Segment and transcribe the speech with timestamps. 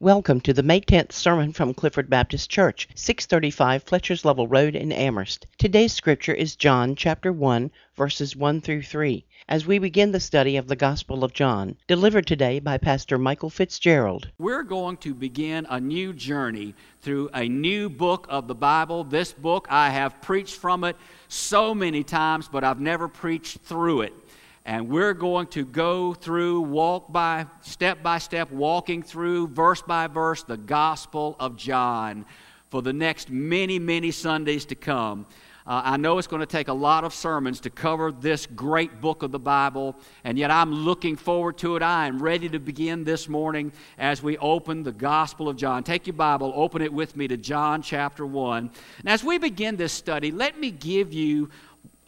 [0.00, 4.92] Welcome to the May 10th sermon from Clifford Baptist Church, 635 Fletcher's Level Road in
[4.92, 5.48] Amherst.
[5.58, 10.56] Today's scripture is John chapter 1, verses 1 through 3, as we begin the study
[10.56, 14.30] of the Gospel of John, delivered today by Pastor Michael Fitzgerald.
[14.38, 19.02] We're going to begin a new journey through a new book of the Bible.
[19.02, 20.94] This book, I have preached from it
[21.26, 24.12] so many times, but I've never preached through it
[24.68, 30.06] and we're going to go through, walk by, step by step, walking through, verse by
[30.06, 32.26] verse, the Gospel of John
[32.68, 35.24] for the next many, many Sundays to come.
[35.66, 39.02] Uh, I know it's going to take a lot of sermons to cover this great
[39.02, 41.82] book of the Bible, and yet I'm looking forward to it.
[41.82, 45.82] I am ready to begin this morning as we open the Gospel of John.
[45.82, 48.70] Take your Bible, open it with me to John chapter 1.
[49.00, 51.50] And as we begin this study, let me give you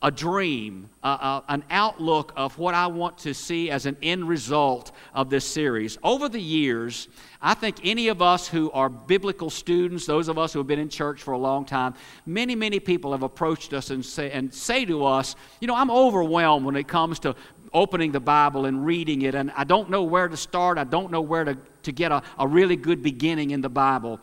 [0.03, 5.29] a dream, an outlook of what I want to see as an end result of
[5.29, 5.99] this series.
[6.03, 7.09] Over the years,
[7.43, 10.79] I think any of us who are biblical students, those of us who have been
[10.79, 14.55] in church for a long time, many, many people have approached us and say, and
[14.55, 17.37] say to us, you know, I'm overwhelmed when it comes to
[17.73, 20.79] opening the Bible and reading it, and I don't know where to start.
[20.79, 24.21] I don't know where to, to get a, a really good beginning in the Bible.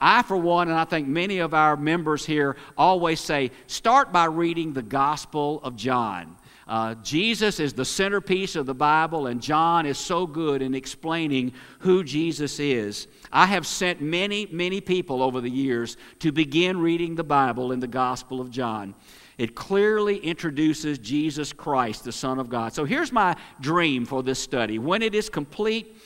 [0.00, 4.26] I, for one, and I think many of our members here always say, start by
[4.26, 6.36] reading the Gospel of John.
[6.68, 11.54] Uh, Jesus is the centerpiece of the Bible, and John is so good in explaining
[11.78, 13.08] who Jesus is.
[13.32, 17.80] I have sent many, many people over the years to begin reading the Bible in
[17.80, 18.94] the Gospel of John.
[19.38, 22.74] It clearly introduces Jesus Christ, the Son of God.
[22.74, 24.78] So here's my dream for this study.
[24.78, 25.96] When it is complete,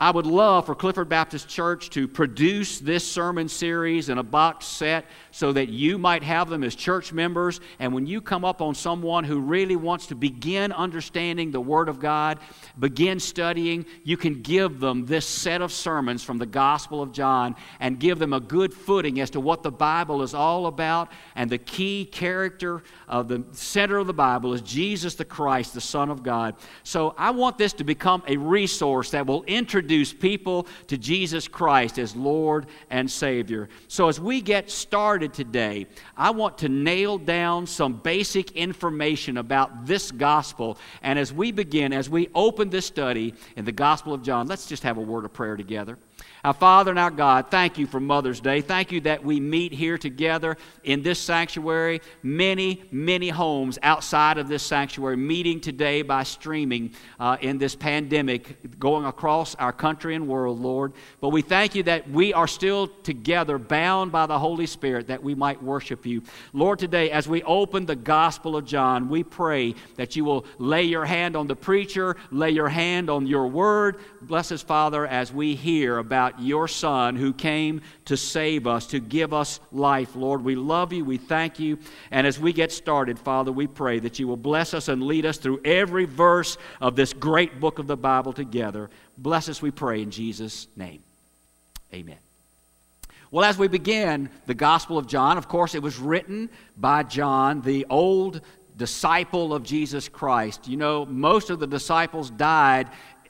[0.00, 4.66] I would love for Clifford Baptist Church to produce this sermon series in a box
[4.66, 7.60] set so that you might have them as church members.
[7.78, 11.88] And when you come up on someone who really wants to begin understanding the Word
[11.88, 12.40] of God,
[12.76, 17.54] begin studying, you can give them this set of sermons from the Gospel of John
[17.78, 21.12] and give them a good footing as to what the Bible is all about.
[21.36, 25.80] And the key character of the center of the Bible is Jesus the Christ, the
[25.80, 26.56] Son of God.
[26.82, 31.98] So I want this to become a resource that will introduce people to Jesus Christ
[31.98, 33.68] as Lord and Savior.
[33.88, 35.86] So as we get started, started today,
[36.16, 40.78] I want to nail down some basic information about this gospel.
[41.02, 44.66] And as we begin, as we open this study in the Gospel of John, let's
[44.66, 45.98] just have a word of prayer together.
[46.44, 48.60] Our Father and our God, thank you for Mother's Day.
[48.60, 52.02] Thank you that we meet here together in this sanctuary.
[52.22, 58.78] Many, many homes outside of this sanctuary meeting today by streaming uh, in this pandemic
[58.78, 60.92] going across our country and world, Lord.
[61.22, 65.22] But we thank you that we are still together, bound by the Holy Spirit, that
[65.22, 66.22] we might worship you.
[66.52, 70.82] Lord, today, as we open the Gospel of John, we pray that you will lay
[70.82, 73.96] your hand on the preacher, lay your hand on your word.
[74.20, 79.00] Bless us, Father, as we hear about your Son who came to save us, to
[79.00, 80.16] give us life.
[80.16, 81.04] Lord, we love you.
[81.04, 81.78] We thank you.
[82.10, 85.26] And as we get started, Father, we pray that you will bless us and lead
[85.26, 88.90] us through every verse of this great book of the Bible together.
[89.18, 91.02] Bless us, we pray, in Jesus' name.
[91.92, 92.18] Amen.
[93.30, 97.62] Well, as we begin the Gospel of John, of course, it was written by John,
[97.62, 98.40] the old
[98.76, 100.68] disciple of Jesus Christ.
[100.68, 102.88] You know, most of the disciples died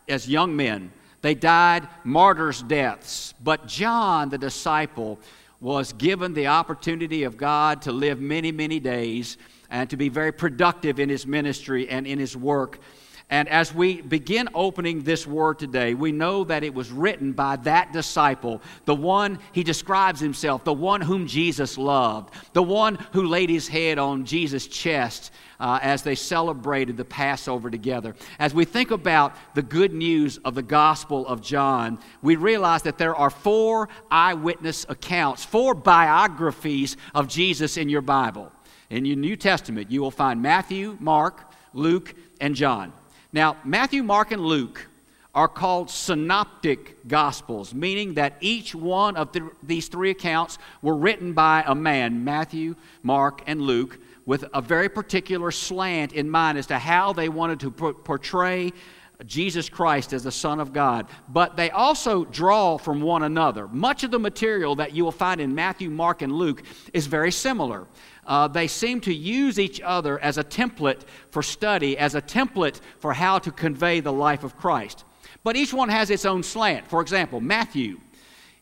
[0.08, 0.92] as young men.
[1.24, 3.32] They died martyrs' deaths.
[3.42, 5.18] But John, the disciple,
[5.58, 9.38] was given the opportunity of God to live many, many days
[9.70, 12.78] and to be very productive in his ministry and in his work.
[13.34, 17.56] And as we begin opening this word today, we know that it was written by
[17.56, 23.26] that disciple, the one he describes himself, the one whom Jesus loved, the one who
[23.26, 28.14] laid his head on Jesus' chest uh, as they celebrated the Passover together.
[28.38, 32.98] As we think about the good news of the Gospel of John, we realize that
[32.98, 38.52] there are four eyewitness accounts, four biographies of Jesus in your Bible.
[38.90, 42.92] In your New Testament, you will find Matthew, Mark, Luke, and John.
[43.34, 44.86] Now, Matthew, Mark, and Luke
[45.34, 51.32] are called synoptic gospels, meaning that each one of the, these three accounts were written
[51.32, 56.68] by a man, Matthew, Mark, and Luke, with a very particular slant in mind as
[56.68, 58.72] to how they wanted to portray
[59.26, 61.08] Jesus Christ as the Son of God.
[61.28, 63.66] But they also draw from one another.
[63.66, 66.62] Much of the material that you will find in Matthew, Mark, and Luke
[66.92, 67.88] is very similar
[68.26, 72.80] uh, they seem to use each other as a template for study, as a template
[72.98, 75.04] for how to convey the life of Christ.
[75.42, 76.88] But each one has its own slant.
[76.88, 78.00] For example, Matthew.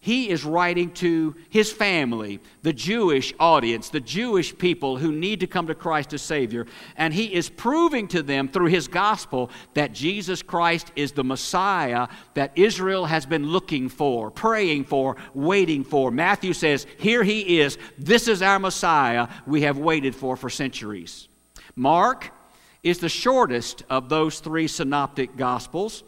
[0.03, 5.47] He is writing to his family, the Jewish audience, the Jewish people who need to
[5.47, 6.67] come to Christ as Savior.
[6.97, 12.09] And he is proving to them through his gospel that Jesus Christ is the Messiah
[12.35, 16.11] that Israel has been looking for, praying for, waiting for.
[16.11, 17.79] Matthew says, Here he is.
[17.97, 21.29] This is our Messiah we have waited for for centuries.
[21.77, 22.33] Mark
[22.83, 26.03] is the shortest of those three synoptic gospels.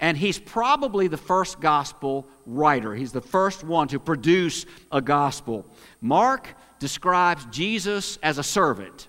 [0.00, 2.94] And he's probably the first gospel writer.
[2.94, 5.66] He's the first one to produce a gospel.
[6.00, 6.48] Mark
[6.78, 9.08] describes Jesus as a servant.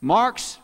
[0.00, 0.58] Mark's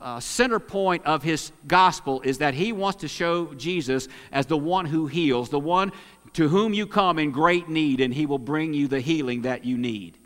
[0.00, 4.56] uh, center point of his gospel is that he wants to show Jesus as the
[4.56, 5.90] one who heals, the one
[6.34, 9.64] to whom you come in great need, and he will bring you the healing that
[9.64, 10.16] you need.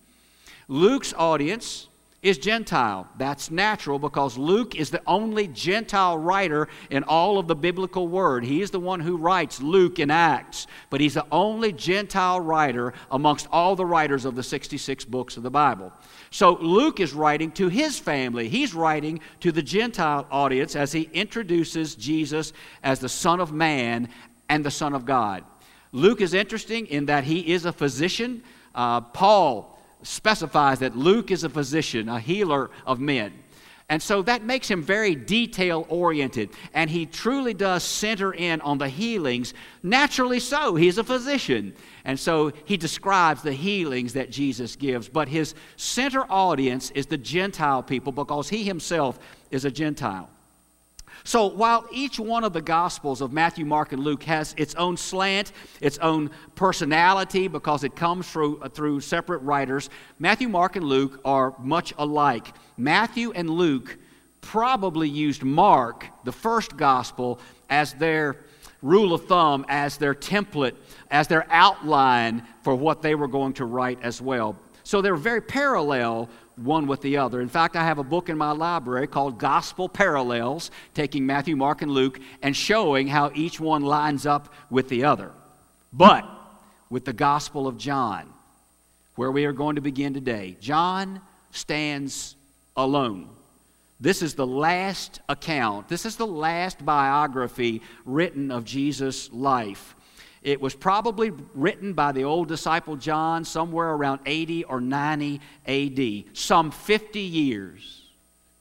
[0.69, 1.89] Luke's audience
[2.23, 3.09] is Gentile.
[3.19, 8.45] That's natural because Luke is the only Gentile writer in all of the biblical word.
[8.45, 12.95] He is the one who writes Luke and Acts, but he's the only Gentile writer
[13.11, 15.93] amongst all the writers of the 66 books of the Bible.
[16.31, 18.49] So Luke is writing to his family.
[18.49, 22.53] He's writing to the Gentile audience as he introduces Jesus
[22.85, 24.09] as the Son of Man
[24.49, 25.43] and the Son of God.
[25.91, 28.45] Luke is interesting in that he is a physician.
[28.75, 29.72] Uh, Paul
[30.03, 33.33] specifies that Luke is a physician, a healer of men.
[33.89, 36.51] And so that makes him very detail oriented.
[36.73, 39.53] And he truly does center in on the healings.
[39.83, 41.75] Naturally so, he's a physician.
[42.05, 45.11] And so he describes the healings that Jesus gives.
[45.11, 49.19] But his center audience is the Gentile people because he himself
[49.51, 50.31] is a Gentile.
[51.25, 54.97] So while each one of the Gospels of Matthew, Mark, and Luke has its own
[54.97, 60.85] slant, its own personality, because it comes through, uh, through separate writers, Matthew, Mark, and
[60.85, 62.55] Luke are much alike.
[62.77, 63.99] Matthew and Luke
[64.41, 67.39] probably used Mark, the first Gospel,
[67.71, 68.45] as their
[68.83, 70.75] rule of thumb, as their template,
[71.11, 74.57] as their outline for what they were going to write as well.
[74.85, 77.41] So they're very parallel one with the other.
[77.41, 81.83] In fact, I have a book in my library called Gospel Parallels, taking Matthew, Mark,
[81.83, 85.33] and Luke and showing how each one lines up with the other.
[85.93, 86.29] But
[86.91, 88.33] with the Gospel of John,
[89.17, 91.21] where we are going to begin today, John
[91.51, 92.37] stands
[92.77, 93.29] alone.
[94.01, 99.95] This is the last account, this is the last biography written of Jesus' life.
[100.43, 106.37] It was probably written by the old disciple John somewhere around 80 or 90 AD,
[106.37, 108.03] some 50 years,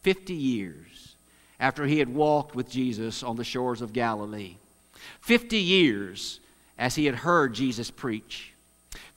[0.01, 1.15] 50 years
[1.59, 4.57] after he had walked with Jesus on the shores of Galilee.
[5.21, 6.39] 50 years
[6.77, 8.53] as he had heard Jesus preach.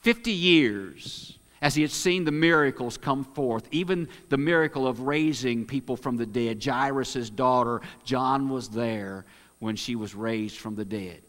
[0.01, 5.65] 50 years as he had seen the miracles come forth, even the miracle of raising
[5.65, 6.63] people from the dead.
[6.63, 9.25] Jairus' daughter, John was there
[9.59, 11.21] when she was raised from the dead.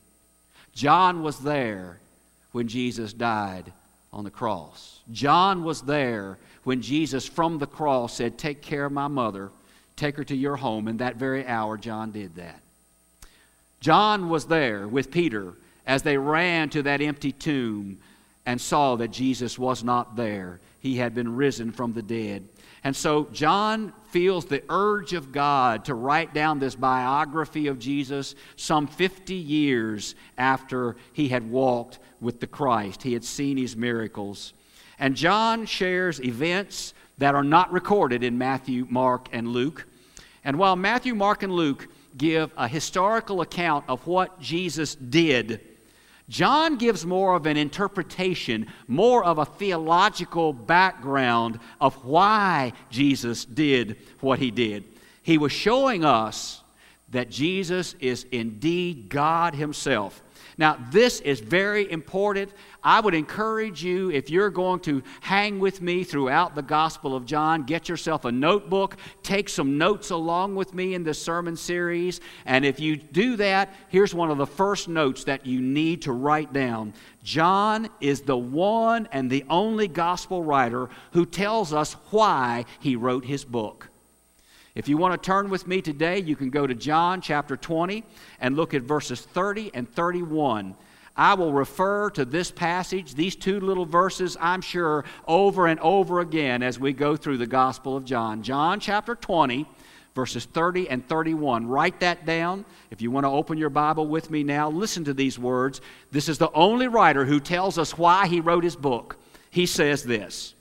[0.76, 1.98] John was there
[2.52, 3.72] when Jesus died
[4.12, 5.00] on the cross.
[5.10, 9.50] John was there when Jesus from the cross said, Take care of my mother,
[9.96, 10.86] take her to your home.
[10.86, 12.60] And that very hour, John did that.
[13.80, 15.54] John was there with Peter
[15.86, 17.98] as they ran to that empty tomb
[18.44, 20.60] and saw that Jesus was not there.
[20.80, 22.44] He had been risen from the dead.
[22.86, 28.36] And so John feels the urge of God to write down this biography of Jesus
[28.54, 33.02] some 50 years after he had walked with the Christ.
[33.02, 34.52] He had seen his miracles.
[35.00, 39.84] And John shares events that are not recorded in Matthew, Mark, and Luke.
[40.44, 45.60] And while Matthew, Mark, and Luke give a historical account of what Jesus did,
[46.28, 53.96] John gives more of an interpretation, more of a theological background of why Jesus did
[54.20, 54.84] what he did.
[55.22, 56.62] He was showing us
[57.10, 60.22] that Jesus is indeed God Himself.
[60.58, 62.50] Now, this is very important.
[62.82, 67.26] I would encourage you, if you're going to hang with me throughout the Gospel of
[67.26, 72.20] John, get yourself a notebook, take some notes along with me in this sermon series.
[72.46, 76.12] And if you do that, here's one of the first notes that you need to
[76.12, 76.94] write down.
[77.22, 83.26] John is the one and the only Gospel writer who tells us why he wrote
[83.26, 83.90] his book.
[84.76, 88.04] If you want to turn with me today, you can go to John chapter 20
[88.40, 90.76] and look at verses 30 and 31.
[91.16, 96.20] I will refer to this passage, these two little verses, I'm sure, over and over
[96.20, 98.42] again as we go through the Gospel of John.
[98.42, 99.66] John chapter 20,
[100.14, 101.66] verses 30 and 31.
[101.66, 102.66] Write that down.
[102.90, 105.80] If you want to open your Bible with me now, listen to these words.
[106.10, 109.16] This is the only writer who tells us why he wrote his book.
[109.48, 110.54] He says this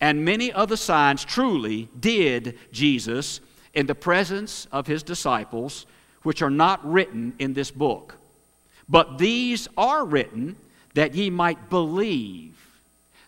[0.00, 3.40] And many other signs truly did Jesus
[3.74, 5.86] in the presence of his disciples,
[6.22, 8.16] which are not written in this book.
[8.88, 10.56] But these are written
[10.94, 12.54] that ye might believe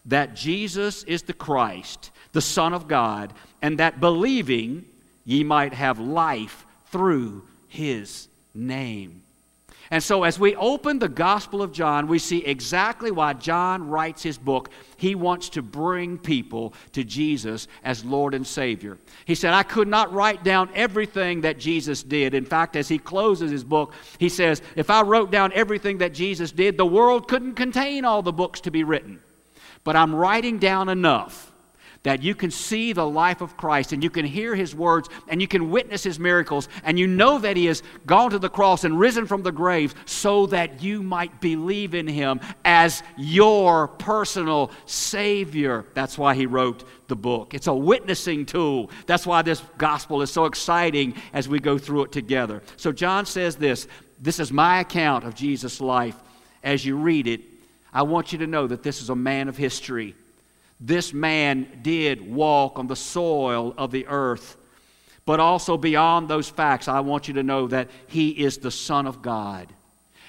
[0.06, 4.84] that Jesus is the Christ, the Son of God, and that believing
[5.25, 9.22] ye might have life through his name.
[9.90, 14.23] And so, as we open the Gospel of John, we see exactly why John writes
[14.23, 14.68] his book.
[14.99, 18.99] He wants to bring people to Jesus as Lord and Savior.
[19.25, 22.35] He said, I could not write down everything that Jesus did.
[22.35, 26.12] In fact, as he closes his book, he says, If I wrote down everything that
[26.12, 29.21] Jesus did, the world couldn't contain all the books to be written.
[29.85, 31.47] But I'm writing down enough
[32.08, 35.42] that you can see the life of Christ and you can hear his words and
[35.42, 38.84] you can witness his miracles and you know that he has gone to the cross
[38.84, 44.70] and risen from the grave so that you might believe in him as your personal
[44.86, 45.84] Savior.
[45.92, 47.52] That's why he wrote the book.
[47.52, 48.90] It's a witnessing tool.
[49.04, 52.62] That's why this gospel is so exciting as we go through it together.
[52.78, 53.86] So John says this
[54.18, 56.16] this is my account of Jesus' life.
[56.64, 57.42] As you read it,
[57.92, 60.14] I want you to know that this is a man of history.
[60.80, 64.56] This man did walk on the soil of the earth.
[65.25, 69.06] But also beyond those facts, I want you to know that he is the Son
[69.06, 69.73] of God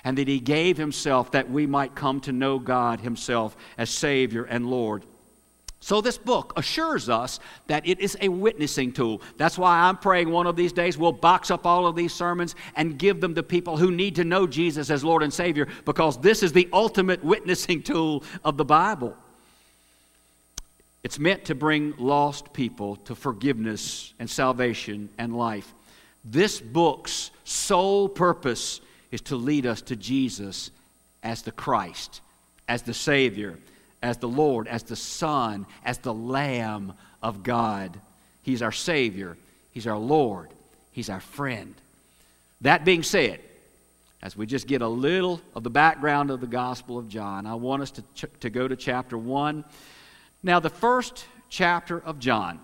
[0.04, 4.44] and that he gave himself that we might come to know God himself as Savior
[4.44, 5.06] and Lord.
[5.82, 9.22] So, this book assures us that it is a witnessing tool.
[9.38, 12.54] That's why I'm praying one of these days we'll box up all of these sermons
[12.76, 16.20] and give them to people who need to know Jesus as Lord and Savior because
[16.20, 19.16] this is the ultimate witnessing tool of the Bible.
[21.04, 25.74] It's meant to bring lost people to forgiveness and salvation and life.
[26.26, 30.72] This book's sole purpose is to lead us to Jesus
[31.24, 32.22] as the Christ,
[32.68, 33.58] as the Savior,
[34.02, 37.98] as the Lord, as the Son, as the Lamb of God.
[38.44, 39.38] He's our Savior,
[39.72, 40.50] He's our Lord,
[40.92, 41.74] He's our friend.
[42.62, 43.40] That being said,
[44.22, 47.56] as we just get a little of the background of the Gospel of John, I
[47.56, 49.64] want us to, ch- to go to chapter 1
[50.42, 52.60] now, the first chapter of John,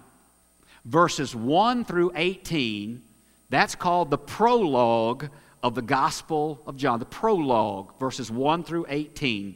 [0.86, 3.02] verses 1 through 18,
[3.50, 5.30] that's called the prologue
[5.62, 7.00] of the Gospel of John.
[7.00, 9.56] The prologue, verses 1 through 18.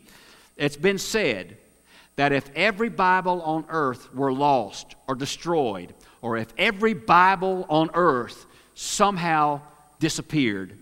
[0.58, 1.58] It's been said
[2.18, 7.90] that if every Bible on earth were lost or destroyed, or if every Bible on
[7.94, 8.46] earth
[8.76, 9.62] somehow
[10.00, 10.78] disappeared,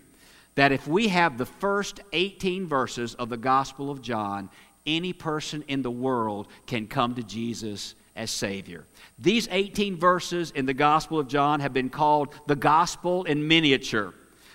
[0.56, 4.48] that if we have the first 18 verses of the Gospel of John,
[4.88, 8.84] any person in the world can come to Jesus as Savior.
[9.18, 14.12] These 18 verses in the Gospel of John have been called the Gospel in miniature.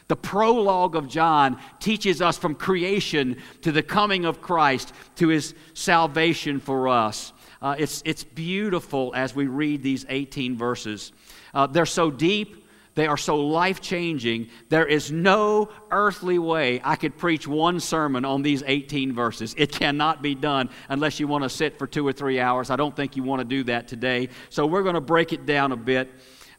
[0.10, 5.56] The prologue of John teaches us from creation to the coming of Christ to his
[5.74, 7.32] salvation for us.
[7.62, 11.14] Uh, it's, it's beautiful as we read these 18 verses.
[11.54, 12.63] Uh, they're so deep,
[12.96, 14.50] they are so life changing.
[14.70, 19.56] There is no earthly way I could preach one sermon on these 18 verses.
[19.58, 22.70] It cannot be done unless you want to sit for two or three hours.
[22.70, 24.30] I don't think you want to do that today.
[24.50, 26.10] So we're going to break it down a bit.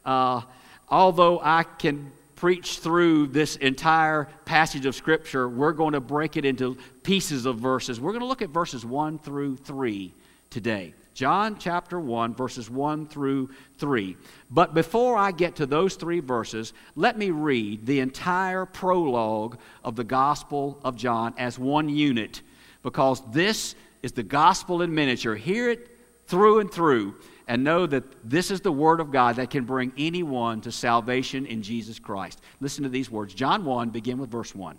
[0.03, 0.41] Uh,
[0.89, 6.43] although I can preach through this entire passage of Scripture, we're going to break it
[6.43, 8.01] into pieces of verses.
[8.01, 10.13] We're going to look at verses 1 through 3
[10.49, 10.93] today.
[11.15, 14.17] John chapter 1, verses 1 through 3.
[14.51, 19.95] But before I get to those three verses, let me read the entire prologue of
[19.95, 22.41] the Gospel of John as one unit,
[22.83, 25.35] because this is the gospel in miniature.
[25.35, 25.89] Hear it
[26.27, 27.15] through and through,
[27.47, 31.45] and know that this is the Word of God that can bring anyone to salvation
[31.45, 32.41] in Jesus Christ.
[32.59, 34.77] Listen to these words John 1, begin with verse 1.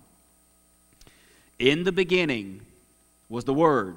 [1.59, 2.61] In the beginning
[3.31, 3.97] was the Word,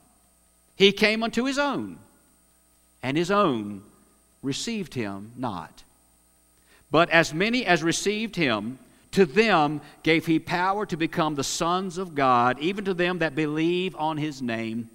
[0.81, 1.99] He came unto his own,
[3.03, 3.83] and his own
[4.41, 5.83] received him not.
[6.89, 8.79] But as many as received him,
[9.11, 13.35] to them gave he power to become the sons of God, even to them that
[13.35, 14.89] believe on his name,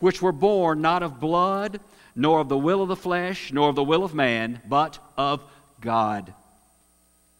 [0.00, 1.80] which were born not of blood,
[2.14, 5.42] nor of the will of the flesh, nor of the will of man, but of
[5.80, 6.34] God.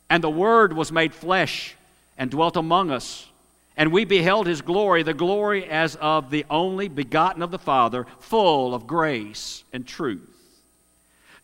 [0.08, 1.76] And the Word was made flesh
[2.16, 3.26] and dwelt among us.
[3.76, 8.06] And we beheld his glory, the glory as of the only begotten of the Father,
[8.20, 10.30] full of grace and truth.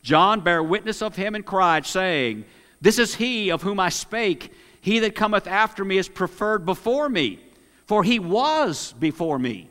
[0.03, 2.45] John bare witness of him and cried, saying,
[2.81, 4.53] This is he of whom I spake.
[4.81, 7.39] He that cometh after me is preferred before me,
[7.87, 9.69] for he was before me.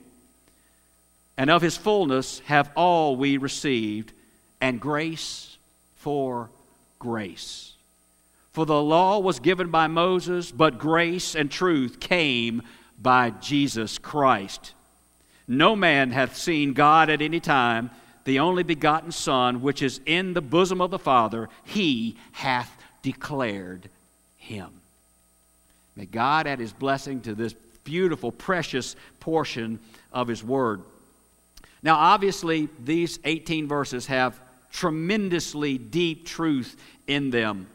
[1.37, 4.13] And of his fullness have all we received,
[4.61, 5.57] and grace
[5.95, 6.49] for
[6.99, 7.70] grace.
[8.51, 12.63] For the law was given by Moses, but grace and truth came
[13.01, 14.73] by Jesus Christ.
[15.47, 17.91] No man hath seen God at any time,
[18.25, 23.89] the only begotten Son, which is in the bosom of the Father, he hath declared
[24.37, 24.69] him.
[25.95, 27.53] May God add his blessing to this
[27.83, 29.79] beautiful, precious portion
[30.13, 30.81] of his word.
[31.83, 34.39] Now, obviously, these 18 verses have
[34.71, 36.75] tremendously deep truth
[37.07, 37.67] in them.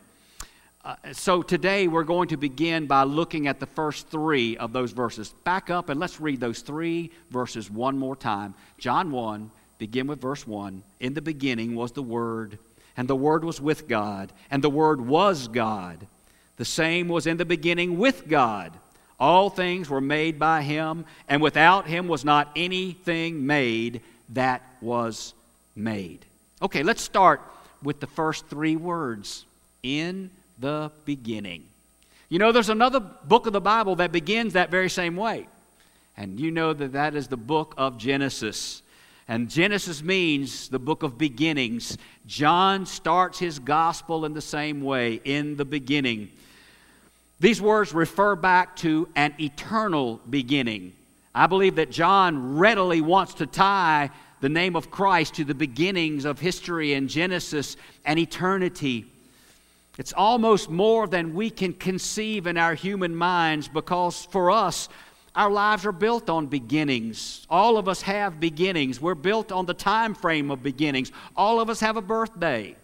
[0.86, 4.92] Uh, so today we're going to begin by looking at the first three of those
[4.92, 5.30] verses.
[5.42, 8.54] Back up and let's read those three verses one more time.
[8.78, 10.84] John 1, begin with verse 1.
[11.00, 12.56] In the beginning was the Word,
[12.96, 16.06] and the Word was with God, and the Word was God.
[16.56, 18.72] The same was in the beginning with God.
[19.18, 25.34] All things were made by him, and without him was not anything made that was
[25.74, 26.24] made.
[26.62, 27.42] Okay, let's start
[27.82, 29.46] with the first three words
[29.82, 31.64] in the beginning.
[32.28, 35.46] You know, there's another book of the Bible that begins that very same way.
[36.16, 38.82] And you know that that is the book of Genesis.
[39.28, 41.98] And Genesis means the book of beginnings.
[42.26, 46.30] John starts his gospel in the same way, in the beginning.
[47.38, 50.94] These words refer back to an eternal beginning.
[51.34, 54.10] I believe that John readily wants to tie
[54.40, 59.06] the name of Christ to the beginnings of history and Genesis and eternity.
[59.98, 64.88] It's almost more than we can conceive in our human minds because for us,
[65.34, 67.46] our lives are built on beginnings.
[67.50, 69.00] All of us have beginnings.
[69.00, 71.12] We're built on the time frame of beginnings.
[71.36, 72.74] All of us have a birthday.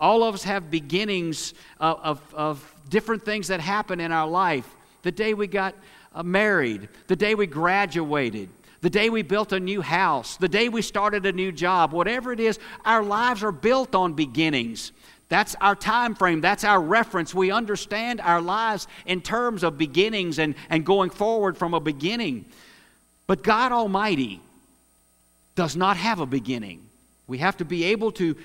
[0.00, 4.68] All of us have beginnings of, of, of different things that happen in our life.
[5.02, 5.74] The day we got
[6.14, 8.48] uh, married, the day we graduated,
[8.80, 12.32] the day we built a new house, the day we started a new job, whatever
[12.32, 14.92] it is, our lives are built on beginnings.
[15.28, 16.40] That's our time frame.
[16.40, 17.34] That's our reference.
[17.34, 22.46] We understand our lives in terms of beginnings and, and going forward from a beginning.
[23.26, 24.40] But God Almighty
[25.54, 26.82] does not have a beginning.
[27.26, 28.36] We have to be able to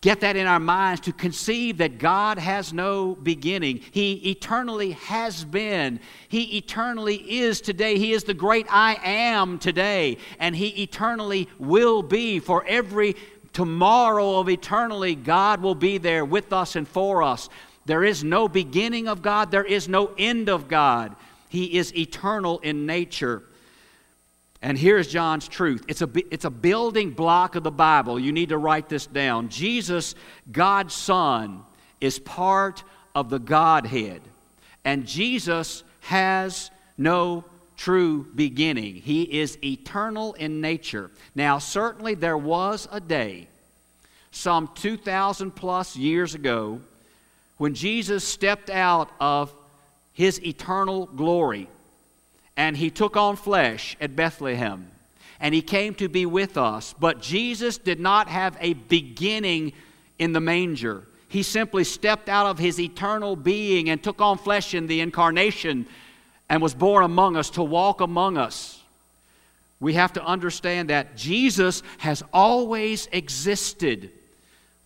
[0.00, 3.80] get that in our minds to conceive that God has no beginning.
[3.92, 5.98] He eternally has been.
[6.28, 7.98] He eternally is today.
[7.98, 10.18] He is the great I am today.
[10.38, 13.16] And He eternally will be for every
[13.52, 17.48] tomorrow of eternally, God will be there with us and for us.
[17.84, 21.16] There is no beginning of God, there is no end of God.
[21.48, 23.42] He is eternal in nature.
[24.62, 28.18] And here's John's truth it's a, it's a building block of the Bible.
[28.18, 29.48] You need to write this down.
[29.48, 30.14] Jesus,
[30.50, 31.62] God's Son,
[32.00, 32.84] is part
[33.14, 34.22] of the Godhead.
[34.84, 37.44] And Jesus has no
[37.76, 38.96] true beginning.
[38.96, 41.10] He is eternal in nature.
[41.34, 43.48] Now, certainly there was a day,
[44.30, 46.80] some 2,000 plus years ago,
[47.58, 49.52] when Jesus stepped out of
[50.12, 51.68] his eternal glory
[52.56, 54.90] and he took on flesh at Bethlehem
[55.40, 56.94] and he came to be with us.
[56.98, 59.72] But Jesus did not have a beginning
[60.18, 61.04] in the manger.
[61.28, 65.86] He simply stepped out of his eternal being and took on flesh in the incarnation
[66.52, 68.78] and was born among us to walk among us.
[69.80, 74.10] We have to understand that Jesus has always existed.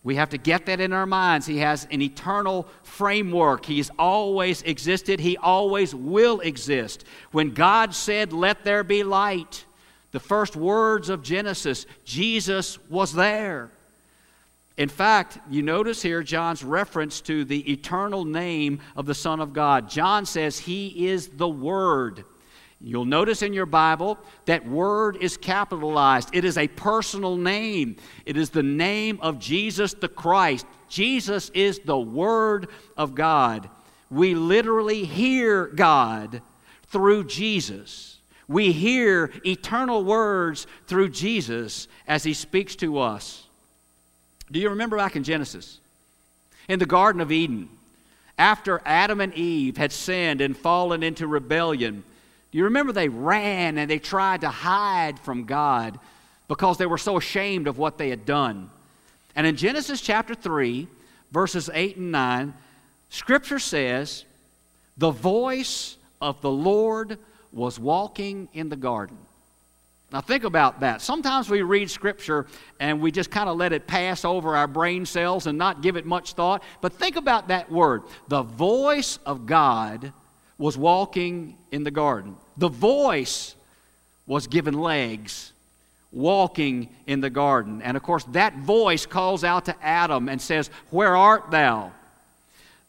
[0.01, 1.45] We have to get that in our minds.
[1.45, 3.65] He has an eternal framework.
[3.65, 5.19] He's always existed.
[5.19, 7.03] He always will exist.
[7.33, 9.65] When God said, Let there be light,
[10.13, 13.71] the first words of Genesis, Jesus was there.
[14.77, 19.51] In fact, you notice here John's reference to the eternal name of the Son of
[19.51, 19.89] God.
[19.89, 22.23] John says he is the Word.
[22.79, 26.29] You'll notice in your Bible that word is capitalized.
[26.33, 27.95] It is a personal name.
[28.25, 30.67] It is the name of Jesus the Christ.
[30.87, 33.67] Jesus is the Word of God.
[34.11, 36.43] We literally hear God
[36.83, 38.19] through Jesus.
[38.47, 43.46] We hear eternal words through Jesus as He speaks to us.
[44.51, 45.79] Do you remember back in Genesis?
[46.67, 47.69] In the Garden of Eden,
[48.37, 52.03] after Adam and Eve had sinned and fallen into rebellion,
[52.51, 55.99] do you remember they ran and they tried to hide from God?
[56.47, 58.69] because they were so ashamed of what they had done.
[59.35, 60.87] And in Genesis chapter 3,
[61.31, 62.53] verses 8 and 9,
[63.09, 64.25] Scripture says,
[64.97, 67.19] The voice of the Lord
[67.51, 69.17] was walking in the garden.
[70.11, 71.01] Now, think about that.
[71.01, 72.47] Sometimes we read Scripture
[72.79, 75.97] and we just kind of let it pass over our brain cells and not give
[75.97, 76.63] it much thought.
[76.79, 78.03] But think about that word.
[78.29, 80.13] The voice of God
[80.57, 82.37] was walking in the garden.
[82.55, 83.55] The voice
[84.25, 85.51] was given legs,
[86.13, 87.81] walking in the garden.
[87.81, 91.91] And of course, that voice calls out to Adam and says, Where art thou?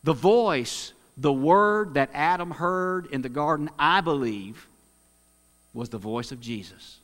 [0.05, 4.69] The voice, the word that Adam heard in the garden, I believe,
[5.75, 6.98] was the voice of Jesus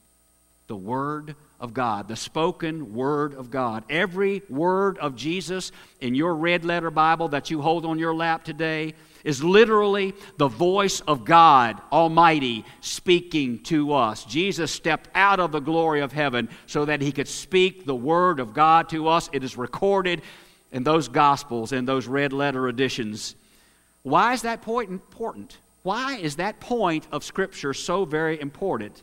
[0.66, 3.84] the Word of God, the spoken Word of God.
[3.88, 8.44] Every word of Jesus in your red letter Bible that you hold on your lap
[8.44, 14.24] today is literally the voice of God Almighty speaking to us.
[14.24, 18.40] Jesus stepped out of the glory of heaven so that he could speak the Word
[18.40, 19.30] of God to us.
[19.32, 20.22] It is recorded
[20.72, 23.34] in those Gospels, in those red letter editions.
[24.02, 25.56] Why is that point important?
[25.82, 29.02] Why is that point of Scripture so very important?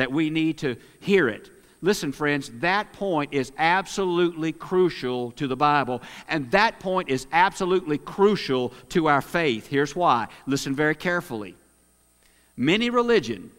[0.00, 1.50] That we need to hear it.
[1.82, 7.98] Listen, friends, that point is absolutely crucial to the Bible, and that point is absolutely
[7.98, 9.66] crucial to our faith.
[9.66, 10.28] Here's why.
[10.46, 11.54] Listen very carefully.
[12.56, 13.50] Many religion,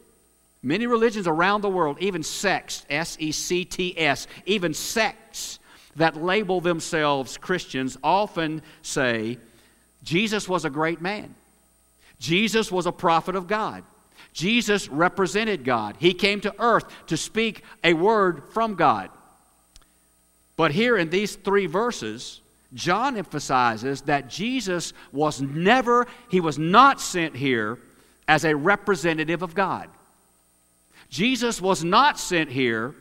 [0.64, 5.60] many religions around the world, even sects, S E C T S, even sects
[5.96, 9.38] that label themselves Christians often say
[10.04, 11.36] Jesus was a great man.
[12.20, 13.84] Jesus was a prophet of God.
[14.34, 15.96] Jesus represented God.
[16.00, 19.10] He came to earth to speak a word from God.
[20.56, 22.42] But here in these three verses,
[22.74, 27.80] John emphasizes that Jesus was never, he was not sent here
[28.28, 29.90] as a representative of God.
[31.10, 32.96] Jesus was not sent here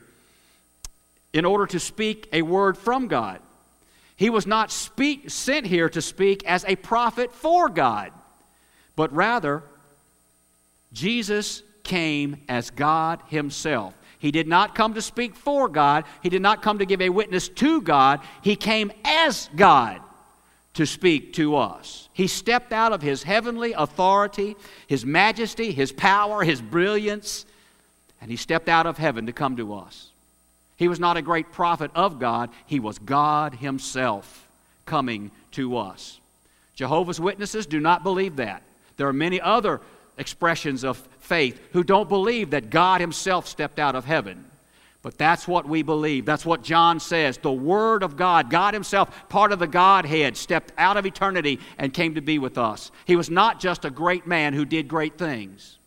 [1.32, 3.40] in order to speak a word from God.
[4.16, 8.10] He was not speak, sent here to speak as a prophet for God,
[8.96, 9.62] but rather
[10.92, 13.94] Jesus came as God Himself.
[14.18, 17.09] He did not come to speak for God, He did not come to give a
[17.09, 18.20] witness to God.
[18.42, 20.00] He came as God
[20.74, 22.09] to speak to us.
[22.12, 27.46] He stepped out of His heavenly authority, His majesty, His power, His brilliance,
[28.20, 30.11] and He stepped out of heaven to come to us.
[30.76, 34.48] He was not a great prophet of God, He was God Himself
[34.87, 36.20] coming to us.
[36.74, 38.62] Jehovah's Witnesses do not believe that.
[38.96, 39.81] There are many other
[40.20, 44.44] expressions of faith who don't believe that God Himself stepped out of heaven.
[45.02, 46.26] But that's what we believe.
[46.26, 47.38] That's what John says.
[47.38, 51.94] The Word of God, God Himself, part of the Godhead, stepped out of eternity and
[51.94, 52.90] came to be with us.
[53.06, 55.78] He was not just a great man who did great things.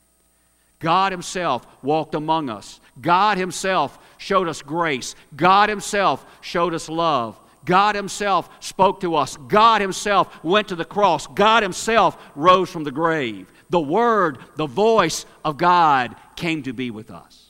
[0.80, 2.82] God Himself walked among us.
[3.00, 5.16] God Himself showed us grace.
[5.36, 7.40] God Himself showed us love.
[7.66, 9.38] God Himself spoke to us.
[9.48, 11.28] God Himself went to the cross.
[11.28, 16.92] God Himself rose from the grave the Word, the voice of God came to be
[16.92, 17.50] with us.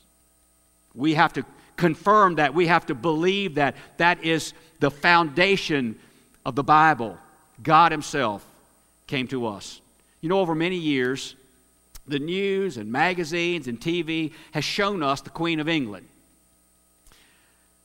[0.96, 1.44] We have to
[1.76, 2.54] confirm that.
[2.54, 3.76] We have to believe that.
[3.98, 6.00] That is the foundation
[6.46, 7.18] of the Bible.
[7.62, 8.46] God Himself
[9.06, 9.82] came to us.
[10.22, 11.36] You know, over many years,
[12.08, 16.08] the news and magazines and TV has shown us the Queen of England.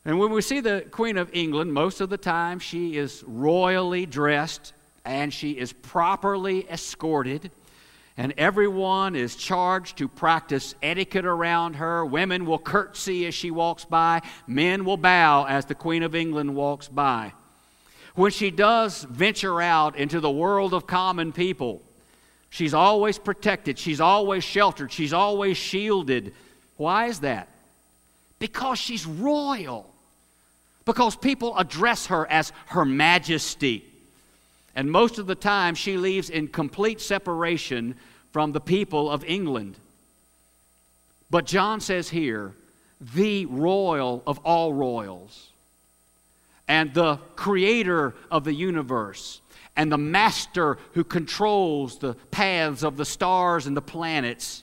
[0.05, 4.07] And when we see the Queen of England, most of the time she is royally
[4.07, 4.74] dressed
[5.05, 7.51] and she is properly escorted
[8.19, 12.05] and everyone is charged to practice etiquette around her.
[12.05, 16.57] Women will curtsy as she walks by, men will bow as the Queen of England
[16.57, 17.33] walks by.
[18.17, 21.81] When she does venture out into the world of common people,
[22.51, 26.35] she's always protected, she's always sheltered, she's always shielded.
[26.77, 27.49] Why is that?
[28.41, 29.89] Because she's royal.
[30.85, 33.88] Because people address her as Her Majesty.
[34.79, 37.97] And most of the time, she leaves in complete separation
[38.31, 39.75] from the people of England.
[41.31, 42.55] But John says here,
[43.01, 45.51] the royal of all royals,
[46.69, 49.41] and the creator of the universe,
[49.75, 54.62] and the master who controls the paths of the stars and the planets,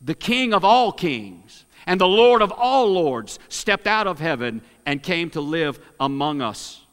[0.00, 4.62] the king of all kings, and the Lord of all lords, stepped out of heaven
[4.86, 6.85] and came to live among us.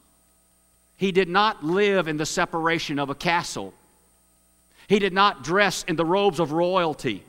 [0.96, 3.74] He did not live in the separation of a castle.
[4.86, 7.24] He did not dress in the robes of royalty.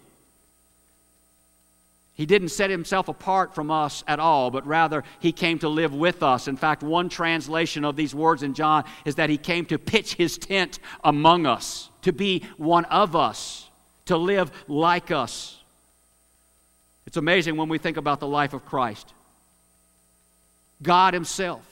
[2.16, 5.94] He didn't set himself apart from us at all, but rather he came to live
[5.94, 6.48] with us.
[6.48, 10.14] In fact, one translation of these words in John is that he came to pitch
[10.14, 13.70] his tent among us, to be one of us,
[14.06, 15.62] to live like us.
[17.06, 19.14] It's amazing when we think about the life of Christ.
[20.82, 21.66] God Himself,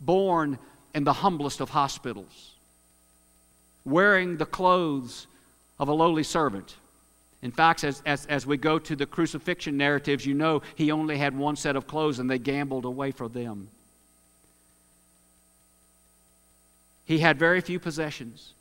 [0.00, 0.58] born
[0.96, 2.54] in the humblest of hospitals,
[3.84, 5.26] wearing the clothes
[5.78, 6.74] of a lowly servant.
[7.42, 11.18] In fact, as, as, as we go to the crucifixion narratives, you know he only
[11.18, 13.68] had one set of clothes and they gambled away for them.
[17.04, 18.54] He had very few possessions.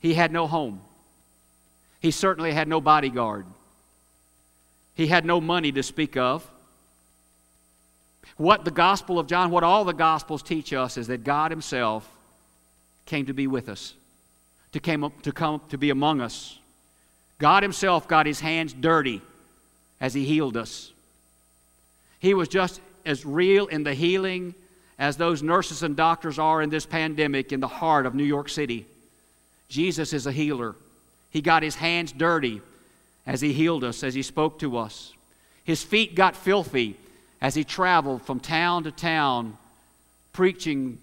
[0.00, 0.80] He had no home.
[2.00, 3.44] He certainly had no bodyguard.
[4.94, 6.50] He had no money to speak of.
[8.36, 12.08] What the Gospel of John, what all the Gospels teach us is that God Himself
[13.06, 13.94] came to be with us,
[14.72, 16.58] to, came, to come to be among us.
[17.38, 19.20] God Himself got His hands dirty
[20.00, 20.92] as He healed us.
[22.20, 24.54] He was just as real in the healing
[24.98, 28.48] as those nurses and doctors are in this pandemic in the heart of New York
[28.48, 28.86] City.
[29.68, 30.76] Jesus is a healer.
[31.30, 32.60] He got His hands dirty
[33.26, 35.12] as He healed us, as He spoke to us.
[35.64, 36.96] His feet got filthy
[37.42, 39.58] as he traveled from town to town
[40.32, 40.96] preaching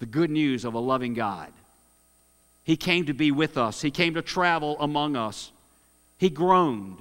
[0.00, 1.52] the good news of a loving God.
[2.64, 5.52] He came to be with us, he came to travel among us.
[6.18, 6.98] He groaned,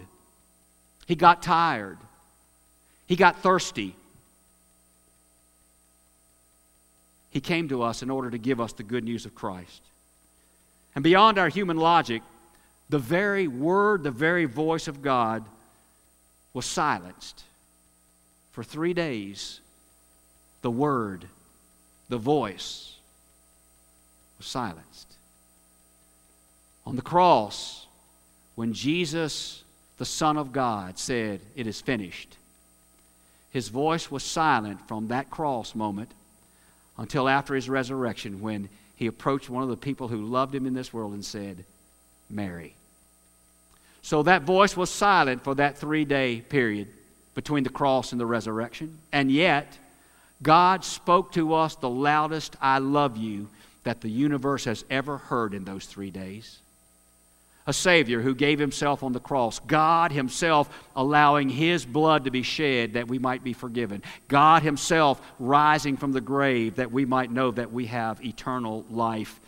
[1.07, 1.97] he got tired,
[3.07, 3.95] he got thirsty.
[7.29, 9.81] He came to us in order to give us the good news of Christ.
[10.95, 12.23] And beyond our human logic,
[12.89, 15.43] the very word, the very voice of God
[16.53, 17.43] was silenced
[18.57, 19.59] for three days,
[20.63, 21.27] the word,
[22.09, 22.95] the voice
[24.39, 25.13] was silenced.
[26.83, 27.85] On the cross,
[28.55, 29.63] when Jesus,
[29.99, 32.35] the Son of God, said, It is finished,
[33.51, 36.09] his voice was silent from that cross moment
[36.97, 40.73] until after his resurrection when he approached one of the people who loved him in
[40.73, 41.63] this world and said,
[42.27, 42.73] Mary.
[44.01, 46.87] So that voice was silent for that three day period
[47.37, 48.97] between the cross and the resurrection.
[49.11, 49.77] And yet,
[50.41, 53.47] God spoke to us the loudest I love you
[53.83, 56.57] that the universe has ever heard in those three days.
[57.67, 59.59] A Savior who gave Himself on the cross.
[59.59, 64.01] God Himself allowing His blood to be shed that we might be forgiven.
[64.27, 69.39] God Himself rising from the grave that we might know that we have eternal life.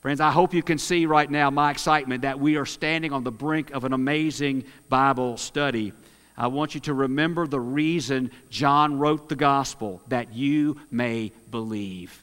[0.00, 3.24] Friends, I hope you can see right now my excitement that we are standing on
[3.24, 5.92] the brink of an amazing Bible study.
[6.36, 12.22] I want you to remember the reason John wrote the gospel that you may believe.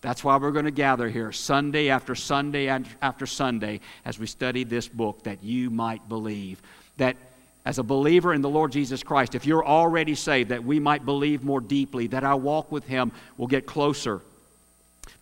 [0.00, 4.62] That's why we're going to gather here Sunday after Sunday after Sunday as we study
[4.62, 6.62] this book that you might believe.
[6.98, 7.16] That
[7.64, 11.04] as a believer in the Lord Jesus Christ, if you're already saved, that we might
[11.04, 14.22] believe more deeply, that our walk with Him will get closer.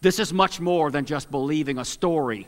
[0.03, 2.47] This is much more than just believing a story.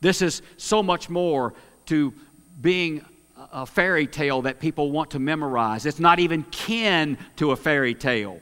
[0.00, 1.54] This is so much more
[1.86, 2.14] to
[2.60, 3.04] being
[3.52, 5.86] a fairy tale that people want to memorize.
[5.86, 8.40] It's not even kin to a fairy tale.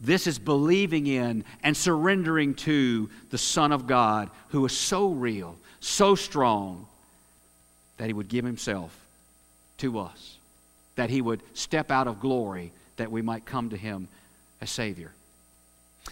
[0.00, 5.56] This is believing in and surrendering to the Son of God who is so real,
[5.80, 6.86] so strong,
[7.98, 8.96] that he would give himself
[9.78, 10.38] to us,
[10.96, 14.08] that he would step out of glory that we might come to him
[14.60, 15.12] as Savior.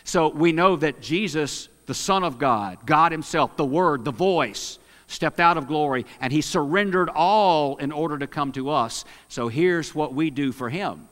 [0.05, 4.79] So we know that Jesus, the Son of God, God Himself, the Word, the voice,
[5.09, 9.05] stepped out of glory, and he surrendered all in order to come to us.
[9.29, 11.09] So here's what we do for him.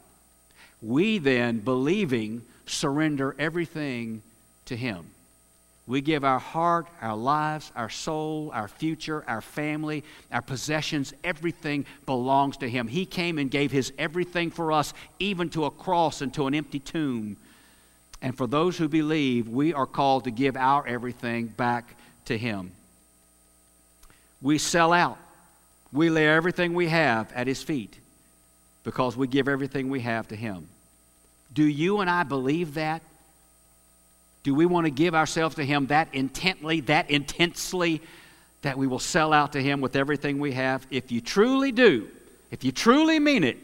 [0.81, 4.23] We then, believing, surrender everything
[4.67, 5.07] to him.
[5.87, 11.87] We give our heart, our lives, our soul, our future, our family, our possessions, everything
[12.07, 12.89] belongs to Him.
[12.89, 16.57] He came and gave His everything for us, even to a cross and to an
[16.57, 17.37] empty tomb.
[18.21, 22.73] And for those who believe, we are called to give our everything back to Him
[24.43, 25.19] we sell out.
[25.93, 27.99] We lay everything we have at His feet
[28.85, 30.69] because we give everything we have to Him.
[31.53, 33.03] Do you and I believe that?
[34.43, 38.01] Do we want to give ourselves to Him that intently, that intensely,
[38.63, 40.87] that we will sell out to Him with everything we have?
[40.91, 42.09] If you truly do,
[42.51, 43.57] if you truly mean it,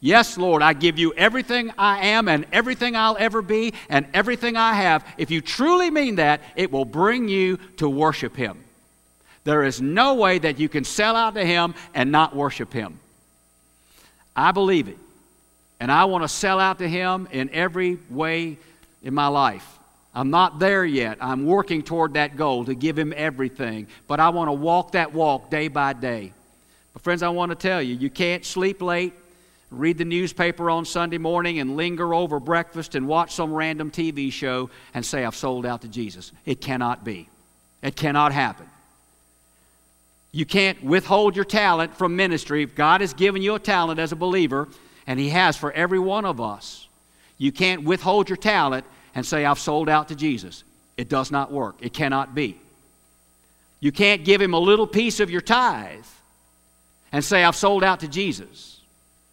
[0.00, 4.56] yes, Lord, I give you everything I am and everything I'll ever be and everything
[4.56, 5.06] I have.
[5.16, 8.62] If you truly mean that, it will bring you to worship Him.
[9.46, 12.98] There is no way that you can sell out to Him and not worship Him.
[14.34, 14.98] I believe it.
[15.78, 18.58] And I want to sell out to Him in every way
[19.04, 19.64] in my life.
[20.12, 21.18] I'm not there yet.
[21.20, 23.86] I'm working toward that goal to give Him everything.
[24.08, 26.32] But I want to walk that walk day by day.
[26.92, 29.14] But, friends, I want to tell you, you can't sleep late,
[29.70, 34.32] read the newspaper on Sunday morning, and linger over breakfast and watch some random TV
[34.32, 36.32] show and say, I've sold out to Jesus.
[36.44, 37.28] It cannot be.
[37.80, 38.66] It cannot happen.
[40.32, 42.62] You can't withhold your talent from ministry.
[42.62, 44.68] If God has given you a talent as a believer
[45.06, 46.88] and He has for every one of us.
[47.38, 50.64] You can't withhold your talent and say, I've sold out to Jesus.
[50.96, 52.58] It does not work, it cannot be.
[53.80, 56.04] You can't give Him a little piece of your tithe
[57.12, 58.80] and say, I've sold out to Jesus.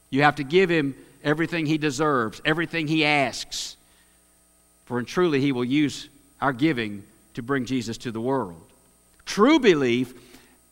[0.09, 3.77] You have to give Him everything He deserves, everything He asks.
[4.85, 6.09] For and truly, He will use
[6.41, 7.03] our giving
[7.33, 8.61] to bring Jesus to the world.
[9.25, 10.13] True belief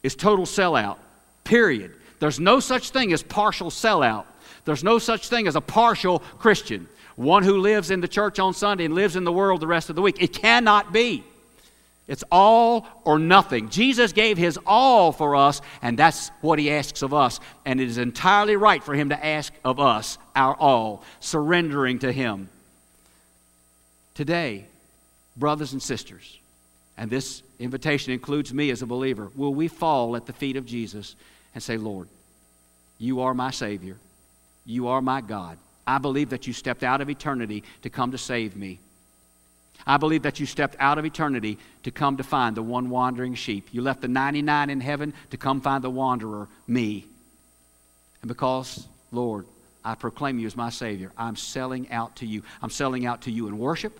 [0.03, 0.97] is total sellout,
[1.43, 1.93] period.
[2.19, 4.25] There's no such thing as partial sellout.
[4.65, 8.53] There's no such thing as a partial Christian, one who lives in the church on
[8.53, 10.21] Sunday and lives in the world the rest of the week.
[10.21, 11.23] It cannot be.
[12.07, 13.69] It's all or nothing.
[13.69, 17.39] Jesus gave his all for us, and that's what he asks of us.
[17.65, 22.11] And it is entirely right for him to ask of us our all, surrendering to
[22.11, 22.49] him.
[24.13, 24.65] Today,
[25.37, 26.40] brothers and sisters,
[27.01, 30.67] and this invitation includes me as a believer, will we fall at the feet of
[30.67, 31.15] Jesus
[31.55, 32.07] and say, Lord,
[32.99, 33.97] you are my Savior.
[34.67, 35.57] You are my God.
[35.87, 38.79] I believe that you stepped out of eternity to come to save me.
[39.87, 43.33] I believe that you stepped out of eternity to come to find the one wandering
[43.33, 43.69] sheep.
[43.71, 47.07] You left the 99 in heaven to come find the wanderer, me.
[48.21, 49.47] And because, Lord,
[49.83, 52.43] I proclaim you as my Savior, I'm selling out to you.
[52.61, 53.99] I'm selling out to you in worship.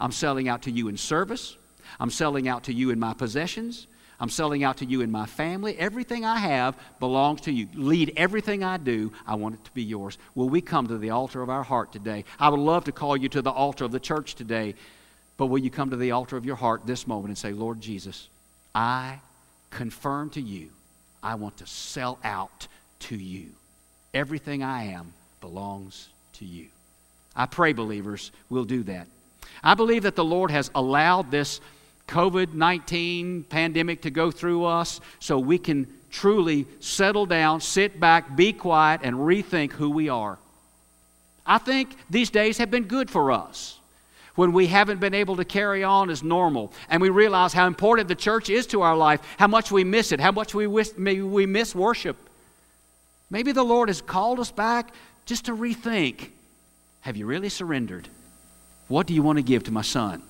[0.00, 1.56] I'm selling out to you in service.
[1.98, 3.86] I'm selling out to you in my possessions.
[4.20, 5.76] I'm selling out to you in my family.
[5.76, 7.68] Everything I have belongs to you.
[7.74, 9.12] Lead everything I do.
[9.26, 10.18] I want it to be yours.
[10.34, 12.24] Will we come to the altar of our heart today?
[12.38, 14.76] I would love to call you to the altar of the church today,
[15.36, 17.80] but will you come to the altar of your heart this moment and say, Lord
[17.80, 18.28] Jesus,
[18.74, 19.18] I
[19.70, 20.70] confirm to you,
[21.22, 22.68] I want to sell out
[23.00, 23.46] to you.
[24.12, 26.68] Everything I am belongs to you.
[27.34, 29.08] I pray, believers, we'll do that.
[29.62, 31.60] I believe that the Lord has allowed this
[32.08, 38.36] COVID 19 pandemic to go through us so we can truly settle down, sit back,
[38.36, 40.38] be quiet, and rethink who we are.
[41.44, 43.78] I think these days have been good for us
[44.34, 48.08] when we haven't been able to carry on as normal and we realize how important
[48.08, 50.88] the church is to our life, how much we miss it, how much we, wish,
[50.96, 52.16] maybe we miss worship.
[53.30, 54.92] Maybe the Lord has called us back
[55.26, 56.30] just to rethink
[57.04, 58.08] have you really surrendered?
[58.88, 60.22] What do you want to give to my son?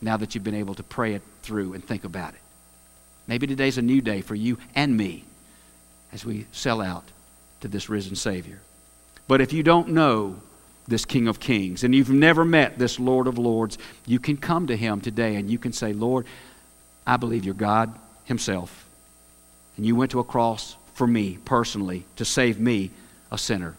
[0.00, 2.40] Now that you've been able to pray it through and think about it.
[3.26, 5.24] Maybe today's a new day for you and me
[6.12, 7.04] as we sell out
[7.60, 8.60] to this risen Savior.
[9.26, 10.36] But if you don't know
[10.86, 14.68] this King of Kings and you've never met this Lord of Lords, you can come
[14.68, 16.26] to Him today and you can say, Lord,
[17.06, 18.86] I believe you're God Himself.
[19.76, 22.90] And you went to a cross for me personally to save me,
[23.30, 23.76] a sinner.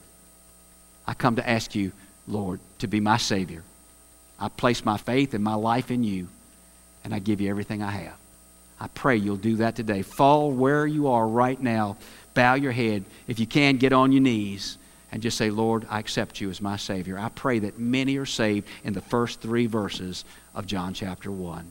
[1.07, 1.91] I come to ask you,
[2.27, 3.63] Lord, to be my Savior.
[4.39, 6.27] I place my faith and my life in you,
[7.03, 8.17] and I give you everything I have.
[8.79, 10.01] I pray you'll do that today.
[10.01, 11.97] Fall where you are right now.
[12.33, 13.03] Bow your head.
[13.27, 14.77] If you can, get on your knees
[15.11, 17.17] and just say, Lord, I accept you as my Savior.
[17.19, 20.23] I pray that many are saved in the first three verses
[20.55, 21.69] of John chapter 1.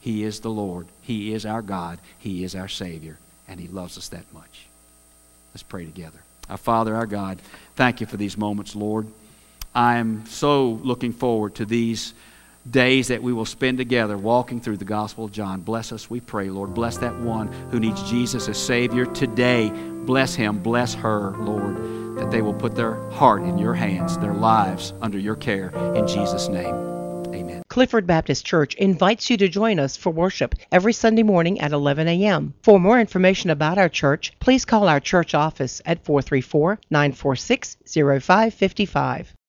[0.00, 0.88] He is the Lord.
[1.00, 2.00] He is our God.
[2.18, 3.18] He is our Savior.
[3.48, 4.66] And He loves us that much.
[5.54, 6.18] Let's pray together.
[6.50, 7.40] Our Father, our God,
[7.76, 9.06] thank you for these moments, Lord.
[9.74, 12.14] I am so looking forward to these
[12.70, 15.62] days that we will spend together walking through the Gospel of John.
[15.62, 16.74] Bless us, we pray, Lord.
[16.74, 19.70] Bless that one who needs Jesus as Savior today.
[19.70, 24.34] Bless him, bless her, Lord, that they will put their heart in your hands, their
[24.34, 25.70] lives under your care.
[25.96, 26.74] In Jesus' name,
[27.34, 27.62] amen.
[27.68, 32.06] Clifford Baptist Church invites you to join us for worship every Sunday morning at 11
[32.06, 32.54] a.m.
[32.62, 39.34] For more information about our church, please call our church office at 434 946 0555.